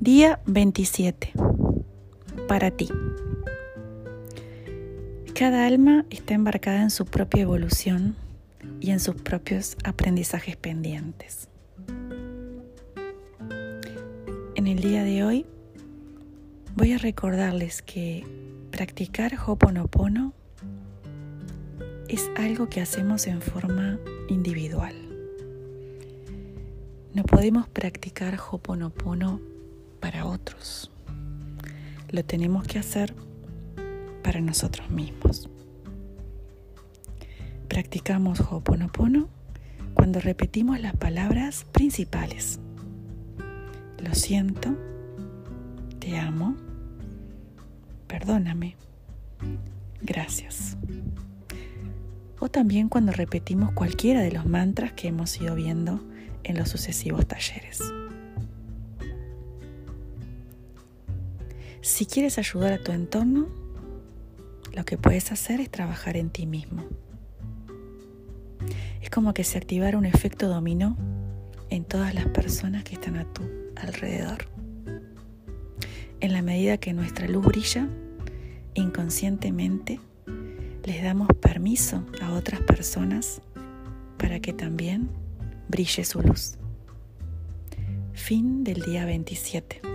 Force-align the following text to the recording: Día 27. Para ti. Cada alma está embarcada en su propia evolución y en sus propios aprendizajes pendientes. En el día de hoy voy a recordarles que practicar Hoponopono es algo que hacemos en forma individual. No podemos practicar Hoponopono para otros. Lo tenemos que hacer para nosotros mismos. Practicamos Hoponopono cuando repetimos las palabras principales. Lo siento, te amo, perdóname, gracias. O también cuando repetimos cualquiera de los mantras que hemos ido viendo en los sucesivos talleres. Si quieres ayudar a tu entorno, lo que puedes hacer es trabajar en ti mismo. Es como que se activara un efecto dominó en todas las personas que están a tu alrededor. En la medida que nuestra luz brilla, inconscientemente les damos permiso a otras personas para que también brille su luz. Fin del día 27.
Día 0.00 0.38
27. 0.46 1.32
Para 2.46 2.70
ti. 2.70 2.88
Cada 5.34 5.66
alma 5.66 6.06
está 6.08 6.34
embarcada 6.34 6.82
en 6.82 6.90
su 6.90 7.04
propia 7.04 7.42
evolución 7.42 8.14
y 8.80 8.92
en 8.92 9.00
sus 9.00 9.16
propios 9.16 9.76
aprendizajes 9.82 10.56
pendientes. 10.56 11.48
En 14.54 14.68
el 14.68 14.80
día 14.80 15.02
de 15.02 15.24
hoy 15.24 15.46
voy 16.76 16.92
a 16.92 16.98
recordarles 16.98 17.82
que 17.82 18.24
practicar 18.70 19.32
Hoponopono 19.44 20.32
es 22.06 22.30
algo 22.36 22.68
que 22.68 22.80
hacemos 22.80 23.26
en 23.26 23.42
forma 23.42 23.98
individual. 24.28 24.94
No 27.14 27.24
podemos 27.24 27.68
practicar 27.68 28.38
Hoponopono 28.38 29.57
para 30.00 30.26
otros. 30.26 30.90
Lo 32.10 32.24
tenemos 32.24 32.66
que 32.66 32.78
hacer 32.78 33.14
para 34.22 34.40
nosotros 34.40 34.90
mismos. 34.90 35.48
Practicamos 37.68 38.40
Hoponopono 38.40 39.28
cuando 39.94 40.20
repetimos 40.20 40.80
las 40.80 40.96
palabras 40.96 41.66
principales. 41.72 42.60
Lo 43.98 44.14
siento, 44.14 44.76
te 45.98 46.18
amo, 46.18 46.56
perdóname, 48.06 48.76
gracias. 50.00 50.76
O 52.40 52.48
también 52.48 52.88
cuando 52.88 53.12
repetimos 53.12 53.72
cualquiera 53.72 54.22
de 54.22 54.32
los 54.32 54.46
mantras 54.46 54.92
que 54.92 55.08
hemos 55.08 55.38
ido 55.40 55.54
viendo 55.54 56.00
en 56.44 56.56
los 56.56 56.68
sucesivos 56.68 57.26
talleres. 57.26 57.82
Si 61.80 62.06
quieres 62.06 62.38
ayudar 62.38 62.72
a 62.72 62.82
tu 62.82 62.92
entorno, 62.92 63.48
lo 64.74 64.84
que 64.84 64.98
puedes 64.98 65.30
hacer 65.32 65.60
es 65.60 65.70
trabajar 65.70 66.16
en 66.16 66.30
ti 66.30 66.46
mismo. 66.46 66.84
Es 69.00 69.10
como 69.10 69.32
que 69.32 69.44
se 69.44 69.58
activara 69.58 69.96
un 69.96 70.04
efecto 70.04 70.48
dominó 70.48 70.96
en 71.70 71.84
todas 71.84 72.14
las 72.14 72.26
personas 72.26 72.84
que 72.84 72.94
están 72.94 73.16
a 73.16 73.24
tu 73.32 73.42
alrededor. 73.76 74.48
En 76.20 76.32
la 76.32 76.42
medida 76.42 76.78
que 76.78 76.92
nuestra 76.92 77.28
luz 77.28 77.46
brilla, 77.46 77.88
inconscientemente 78.74 80.00
les 80.84 81.02
damos 81.02 81.28
permiso 81.40 82.04
a 82.20 82.32
otras 82.32 82.60
personas 82.62 83.40
para 84.16 84.40
que 84.40 84.52
también 84.52 85.10
brille 85.68 86.04
su 86.04 86.20
luz. 86.22 86.56
Fin 88.14 88.64
del 88.64 88.82
día 88.82 89.04
27. 89.04 89.87